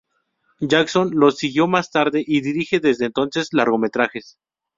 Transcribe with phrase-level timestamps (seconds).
[0.61, 4.39] Jackson los siguió más tarde, y dirige desde entonces largometrajes.